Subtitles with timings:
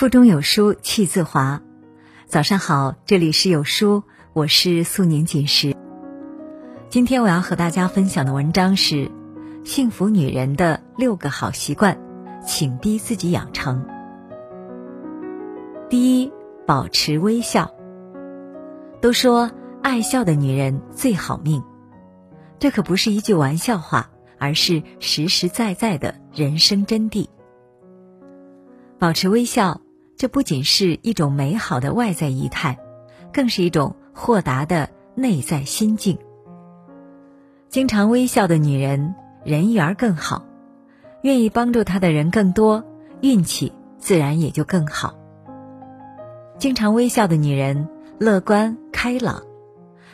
[0.00, 1.60] 腹中有书气自华。
[2.24, 5.76] 早上好，这里是有书，我是素年锦时。
[6.88, 8.94] 今天我要和大家分享的文章是
[9.62, 11.96] 《幸福女人的六个好习惯》，
[12.46, 13.84] 请逼自己养成。
[15.90, 16.32] 第一，
[16.66, 17.70] 保持微笑。
[19.02, 19.50] 都说
[19.82, 21.62] 爱笑的女人最好命，
[22.58, 24.08] 这可不是一句玩笑话，
[24.38, 27.28] 而是实实在在的人生真谛。
[28.98, 29.82] 保持微笑，
[30.20, 32.78] 这不仅是一种美好的外在仪态，
[33.32, 36.18] 更是一种豁达的内在心境。
[37.70, 40.44] 经常微笑的女人，人缘更好，
[41.22, 42.84] 愿意帮助她的人更多，
[43.22, 45.14] 运气自然也就更好。
[46.58, 49.42] 经常微笑的女人，乐观开朗，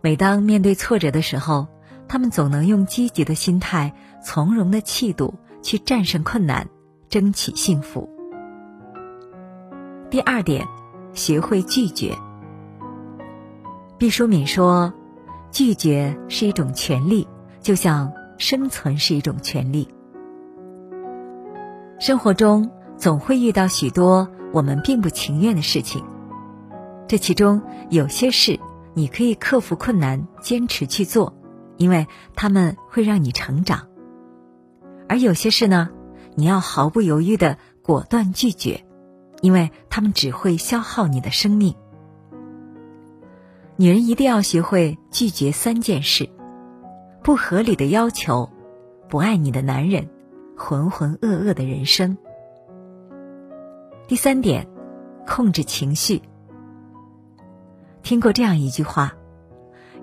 [0.00, 1.66] 每当面对挫折的时候，
[2.08, 3.92] 她们总能用积极的心态、
[4.24, 6.70] 从容的气度去战胜困难，
[7.10, 8.08] 争取幸福。
[10.10, 10.66] 第二点，
[11.12, 12.18] 学会拒绝。
[13.96, 14.92] 毕淑敏说
[15.52, 17.28] ：“拒绝是一种权利，
[17.60, 19.88] 就像生存是一种权利。”
[22.00, 26.04] 生活中总会遇到许多我们并不情愿的事情，
[27.06, 28.58] 这其中有些事
[28.94, 31.36] 你可以克服困难，坚持去做，
[31.76, 33.86] 因为他们会让你成长；
[35.08, 35.90] 而有些事呢，
[36.34, 38.84] 你要毫不犹豫的果断拒绝。
[39.40, 41.74] 因为他们只会消耗你的生命。
[43.76, 46.28] 女人一定要学会拒绝三件事：
[47.22, 48.50] 不合理的要求，
[49.08, 50.08] 不爱你的男人，
[50.56, 52.18] 浑浑噩噩的人生。
[54.06, 54.68] 第三点，
[55.26, 56.20] 控制情绪。
[58.02, 59.14] 听过这样一句话：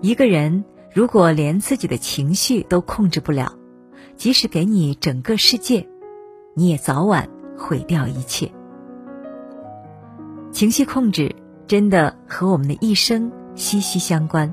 [0.01, 3.53] 一个人如果连自己的情绪都控制不了，
[4.15, 5.87] 即使给你整个世界，
[6.55, 8.51] 你也早晚毁掉一切。
[10.57, 11.35] 情绪控制
[11.67, 14.51] 真的和我们的一生息息相关。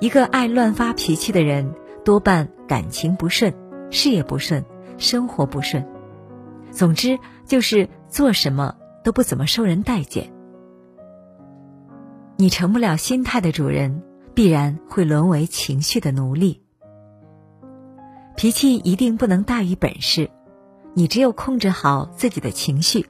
[0.00, 3.54] 一个爱乱发脾气的人，多半感情不顺、
[3.92, 4.64] 事业不顺、
[4.98, 5.86] 生活不顺，
[6.72, 8.74] 总之就是做什么
[9.04, 10.32] 都不怎么受人待见。
[12.36, 14.02] 你成不了心态的主人，
[14.34, 16.62] 必然会沦为情绪的奴隶。
[18.34, 20.30] 脾气一定不能大于本事，
[20.94, 23.06] 你只有控制好自己的情绪。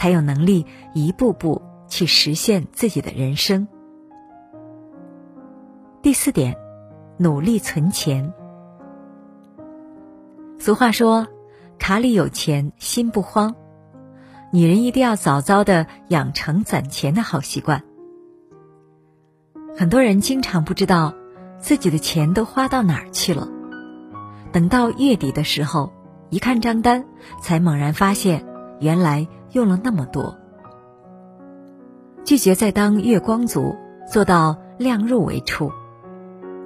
[0.00, 3.68] 才有能力一步步去实现自己的人生。
[6.00, 6.56] 第四点，
[7.18, 8.32] 努力存钱。
[10.58, 11.28] 俗话说
[11.78, 13.54] ：“卡里有钱心不慌。”
[14.50, 17.84] 女人一定要早早的养成攒钱的好习惯。
[19.76, 21.12] 很多人经常不知道
[21.58, 23.46] 自己的钱都花到哪儿去了，
[24.50, 25.92] 等到月底的时候，
[26.30, 27.04] 一看账单，
[27.42, 28.46] 才猛然发现，
[28.80, 29.28] 原来。
[29.52, 30.38] 用了那么多，
[32.24, 33.76] 拒绝再当月光族，
[34.10, 35.72] 做到量入为出，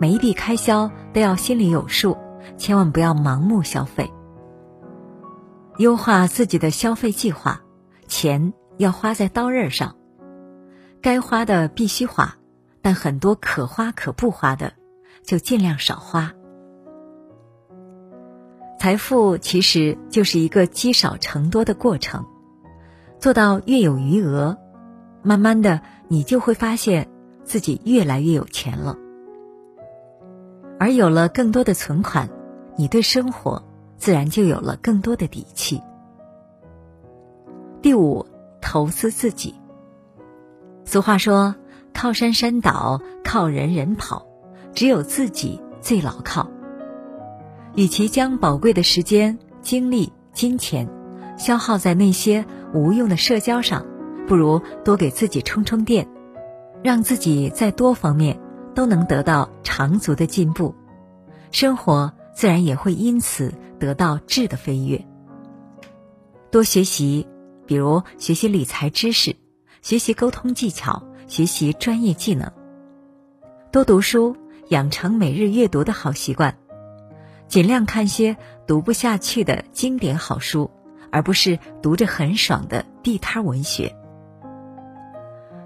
[0.01, 2.17] 每一笔开销都要心里有数，
[2.57, 4.13] 千万不要盲目消费。
[5.79, 7.63] 优化自己的消费计划，
[8.07, 9.97] 钱要花在刀刃上，
[11.01, 12.37] 该花的必须花，
[12.83, 14.75] 但很多可花可不花的，
[15.25, 16.33] 就尽量少花。
[18.79, 22.27] 财富其实就是一个积少成多的过程。
[23.25, 24.59] 做到越有余额，
[25.23, 27.09] 慢慢的，你就会发现
[27.43, 28.99] 自己越来越有钱了。
[30.79, 32.29] 而有了更多的存款，
[32.77, 33.65] 你对生活
[33.97, 35.81] 自然就有了更多的底气。
[37.81, 38.27] 第五，
[38.61, 39.55] 投资自己。
[40.85, 41.57] 俗话说
[41.95, 44.27] ：“靠山山倒，靠人人跑，
[44.75, 46.47] 只有自己最牢靠。”
[47.75, 50.87] 与其将宝贵的时间、精力、金钱
[51.39, 52.45] 消耗在那些。
[52.75, 53.87] 无用的社交上，
[54.27, 56.09] 不如多给自己充充电，
[56.83, 58.39] 让自己在多方面
[58.75, 60.75] 都能得到长足的进步，
[61.53, 65.03] 生活自然也会因此得到质的飞跃。
[66.51, 67.29] 多学习，
[67.65, 69.37] 比如学习理财知识，
[69.81, 72.51] 学习沟通技巧，学习专业技能。
[73.71, 74.37] 多读书，
[74.69, 76.57] 养成每日阅读的好习惯，
[77.47, 78.37] 尽量看些
[78.67, 80.69] 读不下去的经典好书。
[81.15, 83.95] 而不是读着很爽的地摊文学。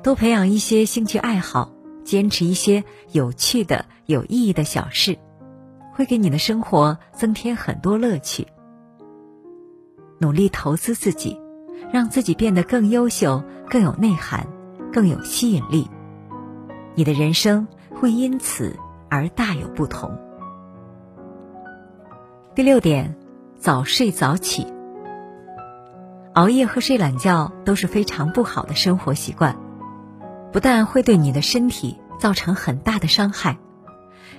[0.03, 1.73] 多培养一些兴趣爱好，
[2.05, 5.17] 坚持一些有趣的、有意义的小事，
[5.95, 8.47] 会给你的生活增添很多乐趣。
[10.19, 11.41] 努力投资自己，
[11.91, 14.47] 让自己变得更优秀、更有内涵、
[14.93, 15.89] 更有吸引力，
[16.95, 18.77] 你的人生会因此
[19.09, 20.15] 而大有不同。
[22.55, 23.17] 第六点，
[23.57, 24.67] 早睡早起。
[26.39, 29.59] 熬夜和睡懒觉都是非常不好的生活习惯，
[30.53, 33.59] 不但会对你的身体造成很大的伤害，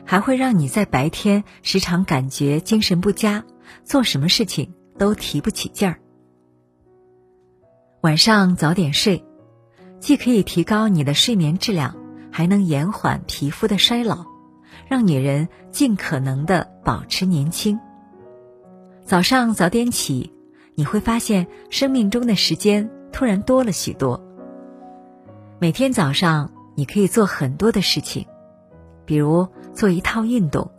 [0.06, 3.44] 还会让你在白天时常感觉精神不佳，
[3.84, 6.00] 做什么事情都提不起劲儿。
[8.00, 9.25] 晚上早点睡，
[10.00, 11.98] 既可以提高你的睡眠质量，
[12.31, 14.25] 还能延缓皮肤的衰老，
[14.88, 17.78] 让女人尽可能的保持年轻。
[19.04, 20.31] 早上早点起。
[20.80, 24.24] 你会发现生命中的时间突然多了许多。
[25.60, 28.26] 每天早上你可以做很多的事情，
[29.04, 30.72] 比如做一套运动，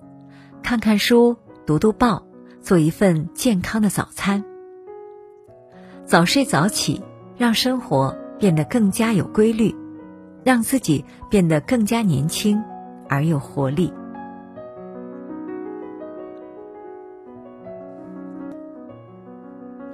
[0.62, 1.36] 看看书，
[1.66, 2.26] 读读报，
[2.62, 4.42] 做一份健康的早餐。
[6.06, 7.02] 早睡早起，
[7.36, 9.76] 让生活变得更加有规律，
[10.42, 12.58] 让自己变得更加年轻
[13.06, 13.92] 而有活力。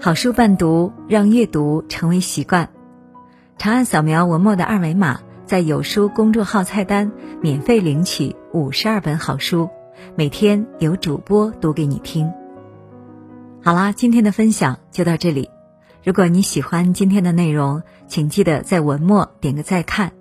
[0.07, 2.71] 好书伴读，让阅读成为习惯。
[3.59, 7.11] 长按扫描文末的二维码，在有书公众号菜单
[7.41, 9.69] 免费领取五十二本好书，
[10.15, 12.33] 每天有主播读给你听。
[13.61, 15.51] 好啦，今天的分享就到这里。
[16.05, 20.13] 如果你喜欢今天的内容，请记得在文末点个再看。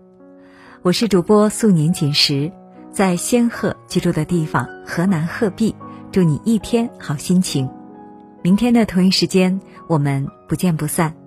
[0.82, 2.52] 我是主播素年锦时，
[2.90, 5.76] 在仙鹤居住的地方河南鹤壁，
[6.12, 7.70] 祝你一天好心情。
[8.46, 11.25] 明天的同一时间，我们不见不散。